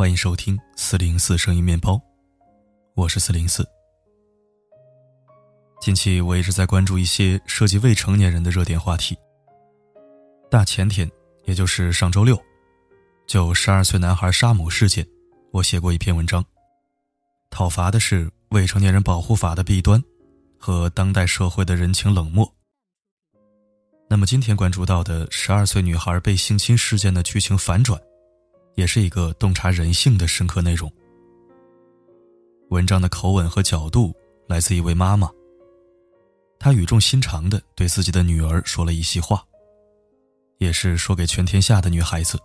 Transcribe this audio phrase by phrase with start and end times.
[0.00, 2.00] 欢迎收听四零四声音面包，
[2.94, 3.68] 我是四零四。
[5.78, 9.14] 近期我一直在关注一些涉及未成年人的热点话题。
[10.50, 11.06] 大前天，
[11.44, 12.34] 也就是上周六，
[13.26, 15.06] 就十二岁男孩杀母事件，
[15.50, 16.42] 我写过一篇文章，
[17.50, 20.02] 讨伐的是未成年人保护法的弊端
[20.58, 22.50] 和当代社会的人情冷漠。
[24.08, 28.00] 那么今天关注到的十二岁女孩被性侵事件的剧情反转，
[28.74, 30.90] 也是一个洞察人性的深刻内容。
[32.70, 34.14] 文章的口吻和角度
[34.46, 35.30] 来自一位妈妈。
[36.58, 39.42] 她语重心长的对自己的女儿说了一席话，
[40.58, 42.38] 也是说给全天下的女孩子。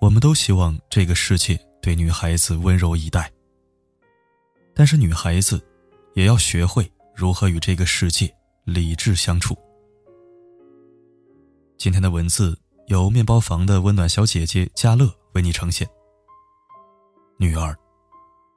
[0.00, 3.32] 我们都希望这个世界对女孩子温柔以待，
[4.74, 5.64] 但是女孩子
[6.14, 8.30] 也要学会如何与这个世界
[8.64, 9.56] 理智相处。
[11.78, 15.88] 今天的文字由面包房的温暖小姐姐嘉乐为你呈现。
[17.38, 17.74] 女儿，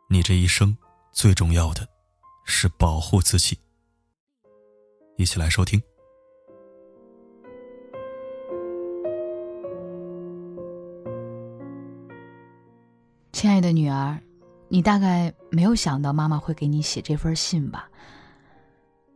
[0.09, 0.78] 你这一生
[1.14, 1.88] 最重要的，
[2.44, 3.58] 是保护自己。
[5.16, 5.81] 一起来收听。
[13.31, 14.19] 亲爱的女儿，
[14.67, 17.89] 你大概没有想到妈妈会给你写这封信吧？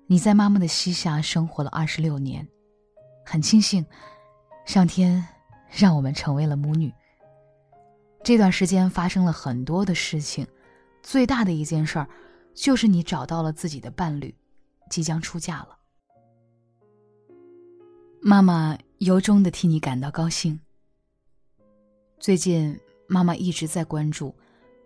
[0.07, 2.47] 你在妈妈的膝下生活了二十六年，
[3.25, 3.85] 很庆幸，
[4.71, 5.21] 上天
[5.69, 6.89] 让我们成为了母女。
[8.23, 10.47] 这段时间发生了很多的事情，
[11.03, 12.07] 最大的一件事儿，
[12.53, 14.33] 就是你找到了自己的伴侣，
[14.89, 15.77] 即将出嫁了。
[18.21, 20.57] 妈妈由衷的替你感到高兴。
[22.17, 24.33] 最近，妈妈一直在关注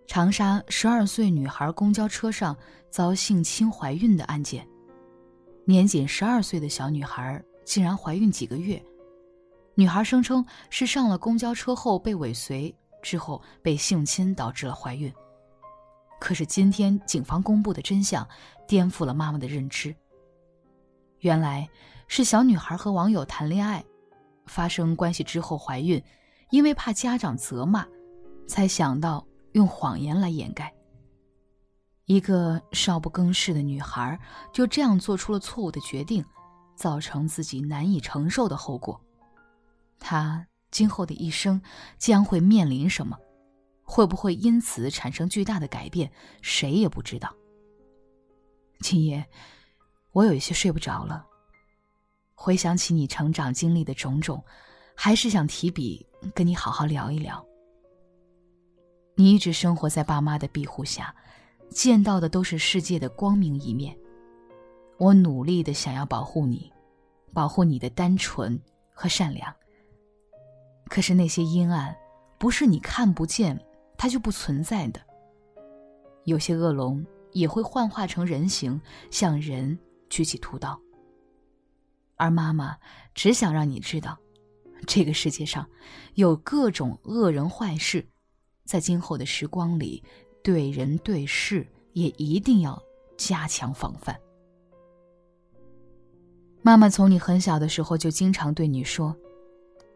[0.07, 2.57] 长沙十二岁女孩公交车上
[2.89, 4.67] 遭性侵怀孕的案件。
[5.63, 8.83] 年仅十二岁的小女孩竟然怀孕几个月，
[9.75, 15.13] 女孩声称是上了公交车后被尾随，之后被性侵导致了怀孕。
[16.19, 18.27] 可是今天警方公布的真相
[18.67, 19.95] 颠覆了妈妈的认知。
[21.19, 21.69] 原来。
[22.07, 23.83] 是小女孩和网友谈恋爱，
[24.45, 25.99] 发生关系之后怀孕，
[26.51, 27.83] 因为怕家长责骂，
[28.47, 30.71] 才想到用谎言来掩盖。
[32.05, 34.19] 一个少不更事的女孩
[34.53, 36.23] 就这样做出了错误的决定，
[36.75, 39.01] 造成自己难以承受的后果。
[39.99, 41.61] 他今后的一生
[41.97, 43.17] 将会面临什么？
[43.83, 46.11] 会不会因此产生巨大的改变？
[46.41, 47.33] 谁也不知道。
[48.79, 49.25] 今夜，
[50.11, 51.25] 我有一些睡不着了。
[52.33, 54.43] 回想起你成长经历的种种，
[54.95, 57.43] 还是想提笔跟你好好聊一聊。
[59.15, 61.15] 你一直生活在爸妈的庇护下，
[61.69, 63.97] 见到的都是世界的光明一面。
[64.97, 66.71] 我努力的想要保护你，
[67.33, 68.59] 保护你的单纯
[68.93, 69.55] 和善良。
[70.87, 71.95] 可是那些阴暗，
[72.37, 73.59] 不是你看不见，
[73.97, 74.99] 它就不存在的。
[76.25, 78.79] 有些恶龙也会幻化成人形，
[79.11, 79.77] 向人
[80.09, 80.79] 举起屠刀。
[82.15, 82.77] 而妈妈
[83.13, 84.17] 只想让你知道，
[84.87, 85.67] 这个世界上
[86.13, 88.07] 有各种恶人坏事，
[88.63, 90.03] 在今后的时光里，
[90.43, 92.81] 对人对事也一定要
[93.17, 94.17] 加强防范。
[96.61, 99.15] 妈妈从你很小的时候就经常对你说，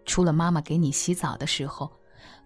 [0.05, 1.91] 除了妈妈给你洗澡的时候，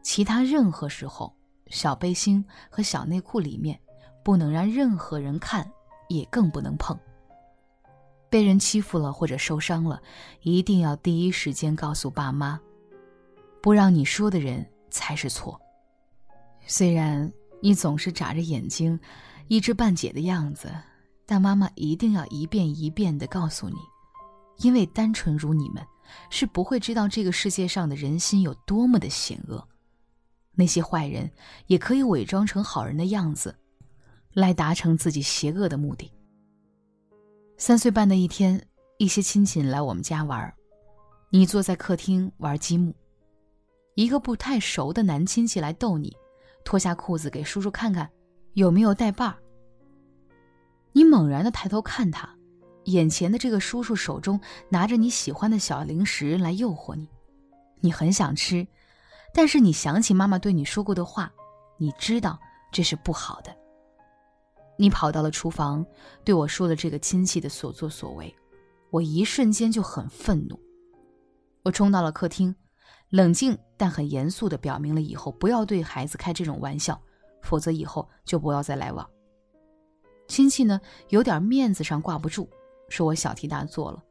[0.02, 1.34] 其他任何时候，
[1.68, 3.80] 小背心和小内裤里面
[4.24, 5.70] 不能让任何人看，
[6.10, 6.98] 也更不能碰。
[8.30, 10.02] 被人欺负了或者受伤了，
[10.42, 12.60] 一定要第一时间告诉爸妈，
[13.62, 15.60] 不让你说的人才是错。
[16.66, 17.32] 虽然
[17.62, 19.00] 你总是眨着眼睛，
[19.48, 20.74] 一知半解的样子，
[21.26, 23.78] 但妈妈一定要一遍一遍的告诉你，
[24.58, 25.86] 因为单纯如你们，
[26.30, 29.68] 是不会知道这个世界上的人心有多么的险恶。
[30.56, 31.30] 那些坏人
[31.68, 33.56] 也可以伪装成好人的样子，
[34.34, 36.12] 来达成自己邪恶的目的。
[37.58, 38.64] 三岁半的一天，
[38.98, 40.54] 一些亲戚来我们家玩，
[41.30, 42.94] 你坐在客厅玩积木。
[43.96, 46.16] 一个不太熟的男亲戚来逗你，
[46.64, 48.10] 脱下裤子给叔叔看看，
[48.54, 49.38] 有没有带把儿。
[50.92, 52.30] 你猛然的抬头看他，
[52.86, 54.40] 眼前的这个叔叔手中
[54.70, 57.08] 拿着你喜欢的小零食来诱惑你，
[57.80, 58.66] 你很想吃，
[59.34, 61.32] 但是你想起妈妈对你说过的话，
[61.78, 62.40] 你知道
[62.72, 63.56] 这是不好的。
[64.78, 65.86] 你跑到了厨房，
[66.26, 68.36] 对我说了这个亲戚的所作所为，
[68.90, 70.60] 我一瞬间就很愤怒。
[71.64, 72.54] 我冲到了客厅，
[73.10, 77.00] 冷静但很严肃地表明了以后不要对孩子开这种玩笑，
[77.42, 79.10] 否则以后就不要再来往。
[80.28, 82.50] 亲戚呢，有点面子上挂不住，
[82.94, 84.04] 说我小题大做了，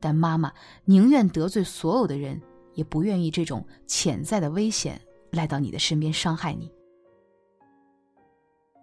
[0.00, 0.50] 但妈妈
[0.86, 2.40] 宁愿得罪所有的人，
[2.72, 4.98] 也不愿意这种潜在的危险
[5.30, 6.72] 来到你的身边伤害你。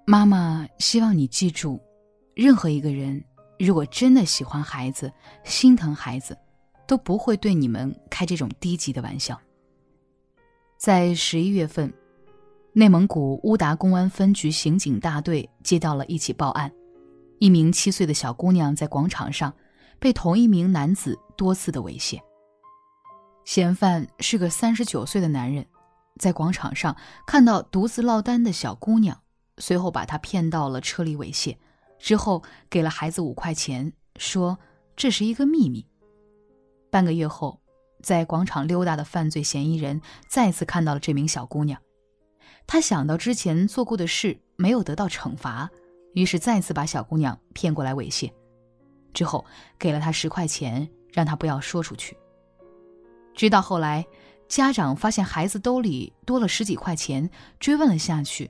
[0.05, 1.81] 妈妈希望你记住，
[2.35, 3.19] 任何一个人
[3.57, 5.11] 如果真的喜欢孩子、
[5.43, 6.37] 心疼孩子，
[6.87, 9.41] 都不会对你们开这种低级的玩笑。
[10.77, 11.91] 在十一月份，
[12.73, 16.71] 内蒙古乌达公安分局刑警大队接到了一起报案：
[17.41, 19.51] 一名七岁的小姑娘在广场上
[19.97, 22.21] 被同一名男子多次的猥亵。
[23.45, 25.65] 嫌犯是个三十九岁的男人，
[26.19, 26.95] 在广场上
[27.25, 29.19] 看到独自落单的小姑娘。
[29.57, 31.57] 随后把她骗到了车里猥亵，
[31.97, 34.59] 之后给了孩子五块钱，说
[34.95, 35.87] 这是一个秘密。
[36.91, 37.59] 半个月后，
[38.03, 41.81] 在广场溜达的犯罪嫌疑人再次看到了这名小姑娘，
[42.67, 45.71] 他想到之前做过的事没有得到惩罚，
[46.13, 48.31] 于是再次把小姑娘骗过来猥亵，
[49.13, 49.45] 之后
[49.79, 52.17] 给了她十块钱，让她不要说出去。
[53.33, 54.05] 直到后来，
[54.47, 57.29] 家长发现孩子兜里多了十几块钱，
[57.59, 58.49] 追问了下去。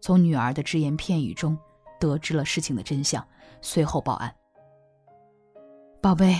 [0.00, 1.58] 从女儿的只言片语中
[1.98, 3.26] 得知了事情的真相，
[3.60, 4.34] 随后报案。
[6.00, 6.38] 宝贝，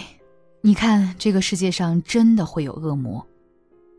[0.62, 3.26] 你看这个世界上真的会有恶魔，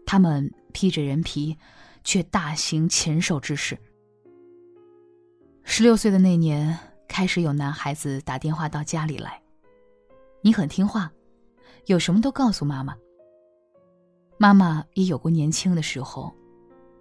[0.05, 1.55] 他们披着人皮，
[2.03, 3.77] 却大行禽兽之事。
[5.63, 6.77] 十六岁的那年，
[7.07, 9.41] 开始有男孩子打电话到家里来，
[10.41, 11.11] 你很听话，
[11.85, 12.95] 有什么都告诉妈妈。
[14.37, 16.33] 妈妈也有过年轻的时候。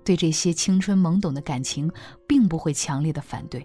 [0.03, 1.93] 对这些青春懵懂的感情，
[2.27, 3.65] 并不会强烈的反对。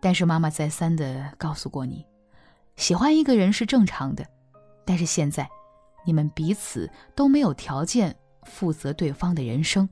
[0.00, 2.04] 但是妈妈再三的告诉过你，
[2.74, 4.26] 喜欢一个人是正常的，
[4.84, 5.48] 但是现在，
[6.04, 9.88] 你们彼此都没有条件负责对方的人生，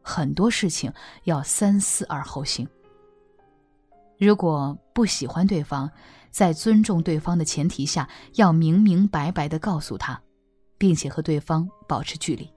[0.00, 0.90] 很多事情
[1.24, 2.66] 要三思而后行。
[4.18, 5.90] 如果不喜欢对方，
[6.30, 10.20] 在尊重对方的前提下，要明明白白的告诉他，
[10.78, 12.50] 并且和对方保持距离。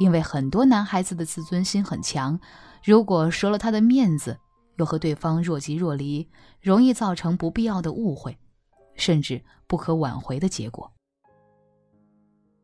[0.00, 2.40] 因为很多男孩子的自尊心很强，
[2.82, 4.38] 如果折了他的面子，
[4.76, 6.28] 又和对方若即若离，
[6.60, 8.38] 容易造成不必要的误会，
[8.94, 10.90] 甚至不可挽回的结果。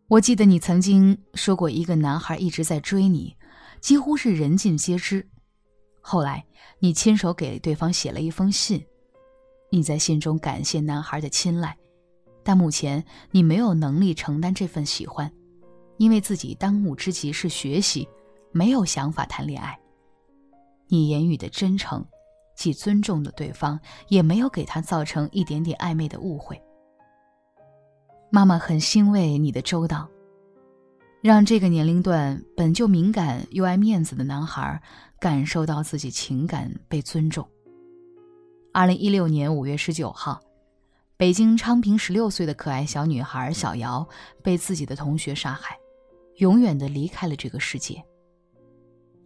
[0.08, 3.36] 我记得你曾经说过，一个男孩一直在追你，
[3.80, 5.28] 几乎是人尽皆知。
[6.08, 6.46] 后来
[6.78, 8.86] 你亲手给对方写了一封信，
[9.70, 11.76] 你在信中感谢男孩的青睐，
[12.44, 15.28] 但目前你没有能力承担这份喜欢。
[15.96, 18.08] 因为自己当务之急是学习，
[18.52, 19.76] 没有想法谈恋爱。
[20.86, 22.06] 你言语的真诚，
[22.54, 26.62] 既尊重了对方，也没有给他造成一点点暧昧的误会。
[28.30, 30.08] 妈妈很欣慰你的周到，
[31.20, 34.80] 让这个年龄段本就敏感又爱面子的男孩
[35.18, 37.48] 感受到自己情感被尊重。
[38.72, 40.40] 二零一六年五月十九号。
[41.18, 44.06] 北京昌平十六岁的可爱小女孩小瑶
[44.42, 45.74] 被自己的同学杀害。
[46.36, 48.04] 永远的离开了这个世界。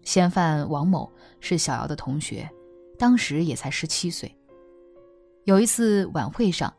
[0.02, 1.10] 嫌犯王某
[1.40, 2.48] 是小瑶的同学，
[2.96, 4.32] 当时也才十七岁。
[5.42, 6.72] 有一次晚会上，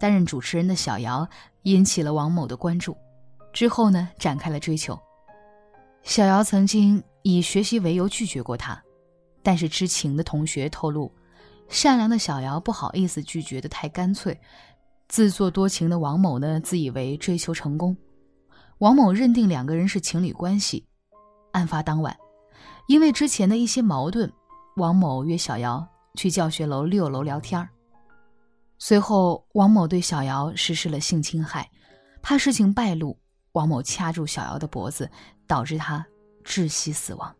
[0.00, 1.28] 担任主持人的小瑶
[1.62, 2.96] 引起了王某的关注，
[3.56, 5.00] 之后呢展开了追求。
[6.02, 8.78] 小姚曾经以学习为由拒绝过他，
[9.42, 11.10] 但是知情的同学透露，
[11.66, 14.38] 善良的小姚不好意思拒绝的太干脆，
[15.08, 17.96] 自作多情的王某呢自以为追求成功。
[18.76, 20.86] 王某认定两个人是情侣关系。
[21.52, 22.14] 案发当晚，
[22.88, 24.30] 因为之前的一些矛盾，
[24.76, 27.66] 王某约小姚去教学楼六楼聊天
[28.76, 31.70] 随后，王某对小姚实施了性侵害，
[32.20, 33.18] 怕事情败露，
[33.56, 35.10] 王某掐住小瑶的脖子，
[35.46, 36.06] 导致她
[36.44, 37.34] 窒息死亡。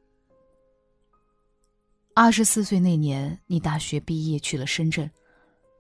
[2.15, 5.11] 二十四岁那年，你大学毕业去了深圳，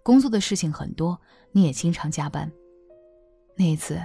[0.02, 1.18] 工作的事情很多，
[1.52, 2.52] 你也经常加班。
[3.56, 3.98] 那一次。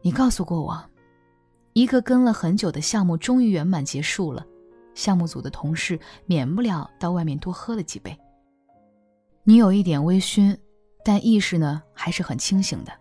[0.00, 0.80] 你告诉过我，
[1.72, 4.46] 一个跟了很久的项目终于圆满结束了，
[4.94, 8.16] 项目组的同事免不了到外面多喝了几杯。
[9.42, 10.56] 你有一点微醺，
[11.04, 12.92] 但意识呢还是很清醒的。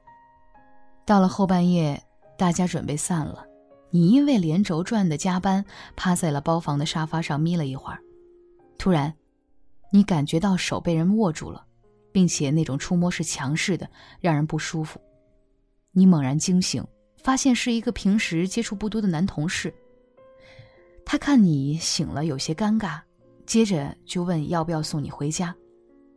[1.05, 2.03] 到了后半夜，
[2.37, 3.45] 大家准备散了，
[3.89, 5.65] 你因为连轴转的加班，
[5.95, 7.99] 趴在了包房的沙发上眯了一会儿。
[8.77, 9.13] 突然，
[9.91, 11.65] 你感觉到手被人握住了，
[12.11, 13.89] 并且那种触摸是强势的，
[14.19, 15.01] 让人不舒服。
[15.91, 16.85] 你猛然惊醒，
[17.23, 19.73] 发现是一个平时接触不多的男同事。
[21.03, 22.99] 他看你醒了，有些尴尬，
[23.47, 25.55] 接着就问要不要送你回家。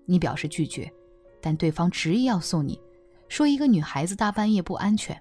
[0.04, 0.92] 你表示拒绝，
[1.40, 2.78] 但对方执意要送你，
[3.28, 5.18] 说一个女孩子大半夜不安全。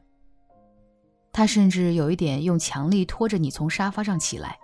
[1.31, 4.57] 他甚至有一点用强力拖着你从沙发上起来，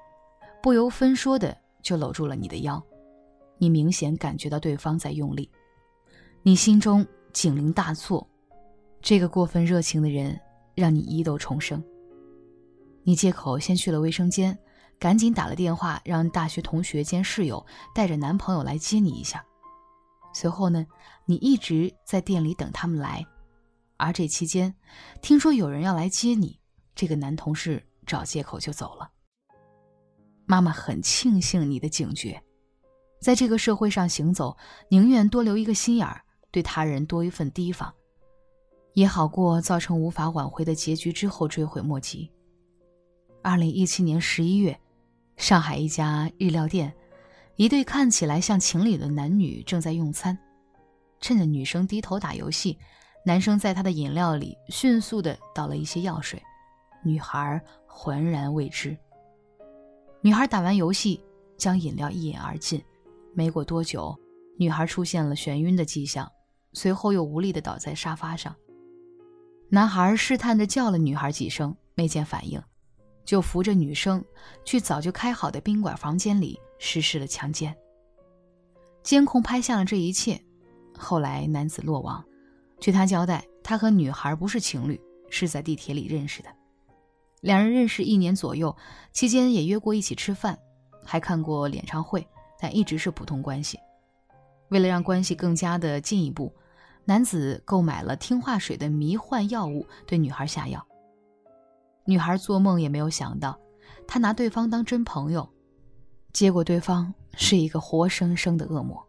[0.62, 2.84] 不由分说的就搂住了你的腰。
[3.58, 5.50] 你明显感觉到对方在用力，
[6.44, 8.28] 你心中警铃大作。
[9.02, 10.38] 这个过分热情的人，
[10.74, 11.82] 让你疑窦重生。
[13.04, 14.58] 你借口先去了卫生间，
[14.98, 19.46] 赶紧打了电话让大学同学兼室友带着男朋友来接你一下。
[20.34, 20.86] 随后呢，
[21.26, 23.24] 你一直在店里等他们来，
[23.98, 24.74] 而这期间，
[25.22, 26.60] 听说有人要来接你，
[26.94, 29.10] 这个男同事找借口就走了。
[30.46, 32.42] 妈妈很庆幸你的警觉，
[33.20, 34.56] 在这个社会上行走，
[34.90, 36.22] 宁愿多留一个心眼儿，
[36.52, 37.94] 对他人多一份提防，
[38.94, 42.30] 也好过造成无法挽回的结局之后追悔莫及。
[43.42, 44.80] 二零一七年十一月，
[45.38, 46.94] 上海一家日料店，
[47.56, 50.38] 一对看起来像情侣的男女正在用餐，
[51.22, 52.78] 趁着女生低头打游戏，
[53.28, 56.40] 男生在他的饮料里迅速的倒了一些药水，
[57.04, 58.96] 女孩浑然未知。
[60.22, 61.20] 女孩打完游戏，
[61.58, 62.80] 将饮料一饮而尽。
[63.34, 64.16] 没过多久，
[64.60, 66.32] 女孩出现了眩晕的迹象，
[66.74, 68.56] 随后又无力地倒在沙发上。
[69.70, 72.62] 男孩试探着叫了女孩几声，没见反应，
[73.26, 74.24] 就扶着女生
[74.64, 77.76] 去早就开好的宾馆房间里实施了强奸。
[79.02, 80.40] 监控拍下了这一切。
[80.96, 82.24] 后来男子落网，
[82.86, 85.02] 据他交代，他和女孩不是情侣，
[85.32, 86.50] 是在地铁里认识的。
[87.42, 88.78] 两人认识一年左右，
[89.12, 90.56] 期间也约过一起吃饭，
[91.04, 92.24] 还看过演唱会，
[92.60, 93.80] 但一直是普通关系。
[94.70, 96.54] 为了让关系更加的进一步，
[97.06, 100.86] 男子购买了听话水的迷幻药物，对女孩下药。
[102.06, 103.60] 女孩做梦也没有想到，
[104.06, 105.50] 他拿对方当真朋友，
[106.34, 109.04] 结果对方是一个活生生的恶魔。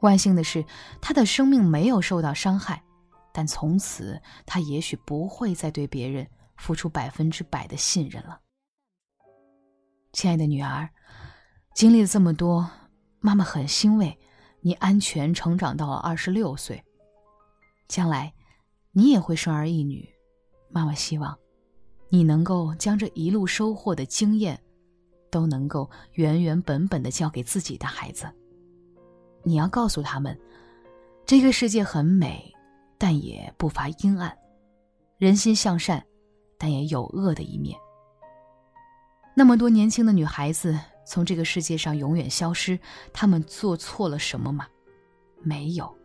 [0.00, 0.64] 万幸的是，
[1.00, 2.82] 他的生命没有受到伤害，
[3.32, 6.28] 但从此他也许不会再对别人。
[6.58, 8.40] 付出百分之百的信任了，
[10.12, 10.90] 亲爱的女儿，
[11.72, 12.68] 经历了这么多，
[13.20, 14.18] 妈妈很欣慰，
[14.60, 16.82] 你安全成长到了二十六岁。
[17.86, 18.34] 将来，
[18.90, 20.04] 你也会生儿育女，
[20.68, 21.38] 妈妈希望，
[22.08, 24.60] 你能够将这一路收获的经验，
[25.30, 28.28] 都能够原原本本的教给自己的孩子。
[29.48, 30.38] 你要告诉他们，
[31.24, 32.54] 这个世界很美，
[32.98, 34.36] 但也不乏阴暗，
[35.16, 36.04] 人心向善。
[36.60, 37.78] 但也有恶的一面。
[39.36, 40.76] 那么多年轻的女孩子
[41.06, 42.76] 从这个世界上永远消失，
[43.12, 44.66] 她们做错了什么吗？
[45.40, 45.96] 没有，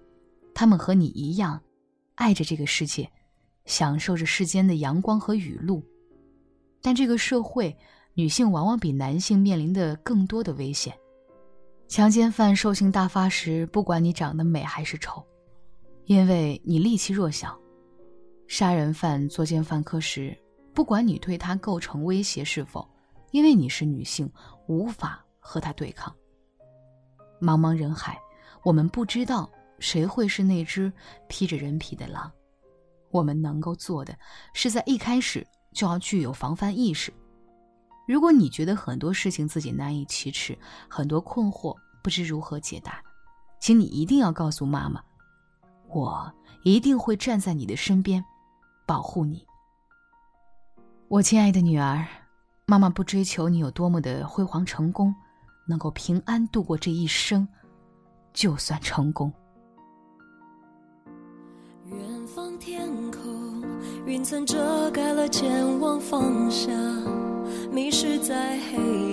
[0.53, 1.59] 她们和你一样，
[2.13, 3.09] 爱着这个世界，
[3.65, 5.83] 享受着世间的阳光和雨露。
[6.83, 7.75] 但这个社会，
[8.13, 10.95] 女性往往比男性面临的更多的危险。
[11.93, 15.23] 强奸犯兽性大发时，不管你长得美还是丑，
[16.05, 17.55] 因为你力气弱小；
[18.47, 20.35] 杀人犯作奸犯科时，
[20.73, 22.89] 不管你对他构成威胁是否，
[23.29, 24.27] 因为你是女性，
[24.65, 26.11] 无法和他对抗。
[27.39, 28.19] 茫茫人海，
[28.63, 29.47] 我们不知道
[29.77, 30.91] 谁会是那只
[31.27, 32.31] 披着人皮的狼。
[33.11, 34.17] 我们能够做的，
[34.55, 35.45] 是在一开始
[35.75, 37.13] 就要具有防范意识。
[38.05, 40.57] 如果你觉得很多事情自己难以启齿，
[40.89, 41.73] 很多困惑
[42.03, 43.01] 不知如何解答，
[43.59, 45.01] 请你一定要告诉妈妈，
[45.87, 46.31] 我
[46.63, 48.23] 一定会站在你的身边，
[48.85, 49.45] 保护你。
[51.07, 52.05] 我亲爱的女儿，
[52.65, 55.15] 妈妈不追求你有多么的辉煌成功，
[55.65, 57.47] 能够平安度过这一生，
[58.33, 59.31] 就算成功。
[61.85, 63.63] 远方天空，
[64.05, 66.73] 云层遮盖了前往方向，
[67.71, 69.12] 迷失在黑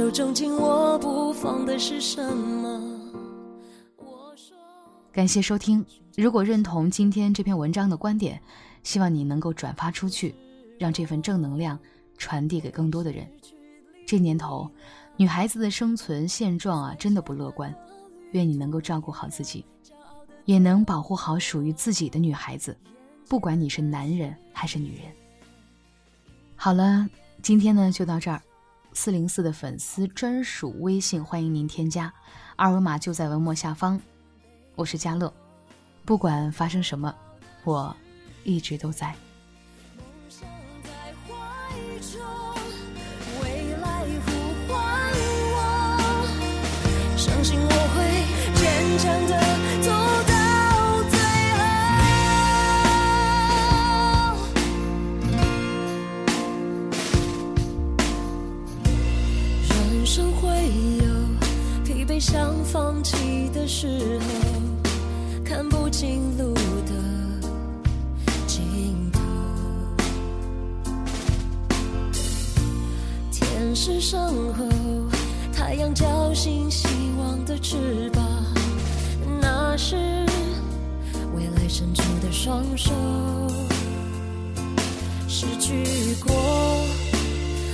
[0.00, 2.80] 手中紧握不放的是什么？
[5.12, 5.84] 感谢收听。
[6.16, 8.40] 如果认同今天这篇文章的观点，
[8.82, 10.34] 希望你能够转发出去，
[10.78, 11.78] 让这份正能量
[12.16, 13.30] 传递给更多的人。
[14.06, 14.70] 这年头，
[15.18, 17.70] 女孩子的生存现状啊，真的不乐观。
[18.32, 19.66] 愿你能够照顾好自己，
[20.46, 22.74] 也能保护好属于自己的女孩子，
[23.28, 25.12] 不管你是男人还是女人。
[26.56, 27.06] 好了，
[27.42, 28.40] 今天呢就到这儿。
[28.92, 32.12] 四零四的粉丝专属微信，欢迎您添加，
[32.56, 34.00] 二维码就在文末下方。
[34.74, 35.32] 我是佳乐，
[36.04, 37.14] 不管发生什么，
[37.64, 37.94] 我
[38.44, 39.14] 一直都在。
[63.80, 64.26] 时候。
[65.42, 66.92] 看不清路的
[68.46, 69.18] 尽头，
[73.32, 74.20] 天使身
[74.52, 74.68] 后，
[75.50, 76.86] 太阳叫醒希
[77.18, 78.22] 望的翅膀，
[79.40, 79.96] 那是
[81.34, 82.92] 未来伸出的双手，
[85.26, 86.36] 失去过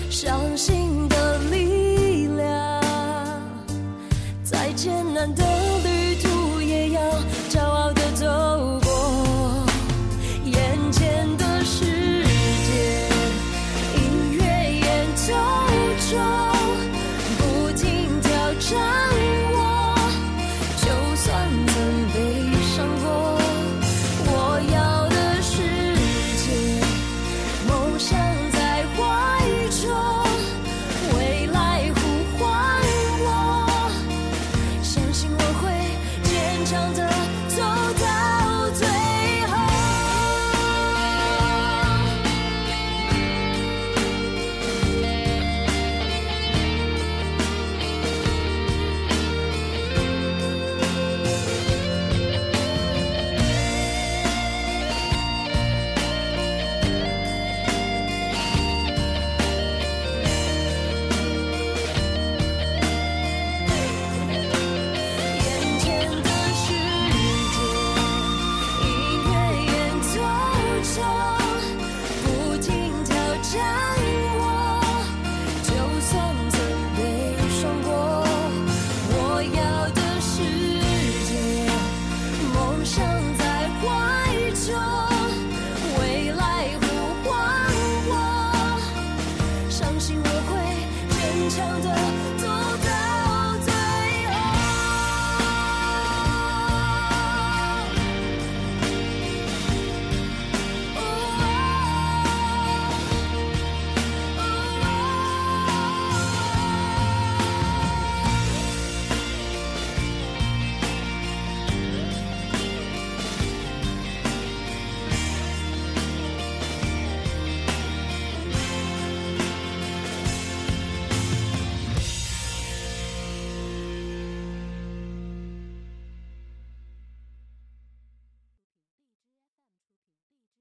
[0.08, 2.80] 相信的力量，
[4.44, 5.55] 在艰难的。